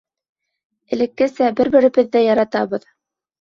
Элеккесә 0.97 1.49
бер-беребеҙҙе 1.59 2.25
яратабыҙ. 2.25 2.89